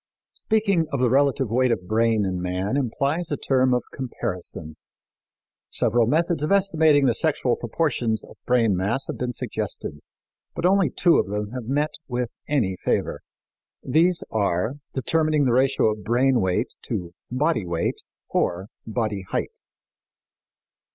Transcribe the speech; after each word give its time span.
Speaking 0.33 0.87
of 0.91 0.99
the 0.99 1.11
relative 1.11 1.51
weight 1.51 1.69
of 1.71 1.87
brain 1.87 2.25
in 2.25 2.41
man 2.41 2.75
implies 2.75 3.29
a 3.31 3.37
term 3.37 3.71
of 3.71 3.83
comparison. 3.93 4.75
Several 5.69 6.07
methods 6.07 6.41
of 6.41 6.51
estimating 6.51 7.05
the 7.05 7.13
sexual 7.13 7.55
proportions 7.55 8.23
of 8.23 8.35
brain 8.47 8.75
mass 8.75 9.05
have 9.05 9.19
been 9.19 9.33
suggested, 9.33 9.99
but 10.55 10.65
only 10.65 10.89
two 10.89 11.19
of 11.19 11.27
them 11.27 11.51
have 11.51 11.65
met 11.69 11.91
with 12.07 12.31
any 12.47 12.77
favor. 12.83 13.21
These 13.83 14.23
are 14.31 14.77
determining 14.95 15.45
the 15.45 15.53
ratio 15.53 15.91
of 15.91 16.03
brain 16.03 16.41
weight 16.41 16.73
to 16.87 17.13
body 17.29 17.67
weight 17.67 18.01
or 18.27 18.69
body 18.87 19.21
height. 19.29 19.59